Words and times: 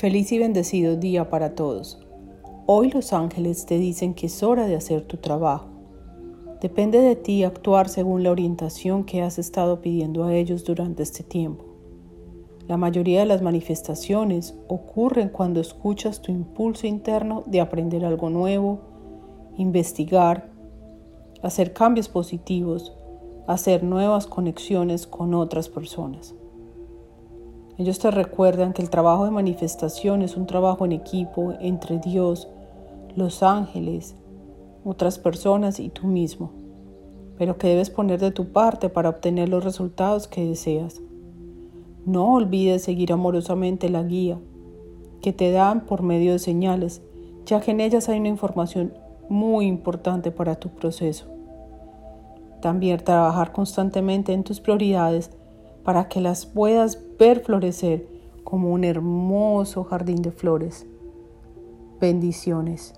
Feliz 0.00 0.32
y 0.32 0.38
bendecido 0.38 0.96
día 0.96 1.28
para 1.28 1.54
todos. 1.54 1.98
Hoy 2.64 2.90
los 2.90 3.12
ángeles 3.12 3.66
te 3.66 3.76
dicen 3.76 4.14
que 4.14 4.28
es 4.28 4.42
hora 4.42 4.66
de 4.66 4.74
hacer 4.74 5.02
tu 5.02 5.18
trabajo. 5.18 5.66
Depende 6.62 7.00
de 7.00 7.16
ti 7.16 7.44
actuar 7.44 7.90
según 7.90 8.22
la 8.22 8.30
orientación 8.30 9.04
que 9.04 9.20
has 9.20 9.38
estado 9.38 9.82
pidiendo 9.82 10.24
a 10.24 10.34
ellos 10.34 10.64
durante 10.64 11.02
este 11.02 11.22
tiempo. 11.22 11.66
La 12.66 12.78
mayoría 12.78 13.20
de 13.20 13.26
las 13.26 13.42
manifestaciones 13.42 14.58
ocurren 14.68 15.28
cuando 15.28 15.60
escuchas 15.60 16.22
tu 16.22 16.32
impulso 16.32 16.86
interno 16.86 17.42
de 17.44 17.60
aprender 17.60 18.06
algo 18.06 18.30
nuevo, 18.30 18.80
investigar, 19.58 20.50
hacer 21.42 21.74
cambios 21.74 22.08
positivos, 22.08 22.96
hacer 23.46 23.84
nuevas 23.84 24.26
conexiones 24.26 25.06
con 25.06 25.34
otras 25.34 25.68
personas. 25.68 26.34
Ellos 27.80 27.98
te 27.98 28.10
recuerdan 28.10 28.74
que 28.74 28.82
el 28.82 28.90
trabajo 28.90 29.24
de 29.24 29.30
manifestación 29.30 30.20
es 30.20 30.36
un 30.36 30.44
trabajo 30.44 30.84
en 30.84 30.92
equipo 30.92 31.54
entre 31.60 31.98
Dios, 31.98 32.46
los 33.16 33.42
ángeles, 33.42 34.16
otras 34.84 35.18
personas 35.18 35.80
y 35.80 35.88
tú 35.88 36.06
mismo, 36.06 36.52
pero 37.38 37.56
que 37.56 37.68
debes 37.68 37.88
poner 37.88 38.20
de 38.20 38.32
tu 38.32 38.52
parte 38.52 38.90
para 38.90 39.08
obtener 39.08 39.48
los 39.48 39.64
resultados 39.64 40.28
que 40.28 40.44
deseas. 40.44 41.00
No 42.04 42.34
olvides 42.34 42.82
seguir 42.82 43.14
amorosamente 43.14 43.88
la 43.88 44.02
guía 44.02 44.38
que 45.22 45.32
te 45.32 45.50
dan 45.50 45.86
por 45.86 46.02
medio 46.02 46.32
de 46.32 46.38
señales, 46.38 47.00
ya 47.46 47.62
que 47.62 47.70
en 47.70 47.80
ellas 47.80 48.10
hay 48.10 48.20
una 48.20 48.28
información 48.28 48.92
muy 49.30 49.64
importante 49.64 50.30
para 50.30 50.56
tu 50.56 50.68
proceso. 50.68 51.28
También 52.60 53.02
trabajar 53.02 53.52
constantemente 53.52 54.34
en 54.34 54.44
tus 54.44 54.60
prioridades 54.60 55.30
para 55.82 56.08
que 56.08 56.20
las 56.20 56.44
puedas 56.44 56.98
ver 57.20 57.40
florecer 57.40 58.06
como 58.44 58.72
un 58.72 58.82
hermoso 58.82 59.84
jardín 59.84 60.22
de 60.22 60.32
flores. 60.32 60.86
Bendiciones. 62.00 62.94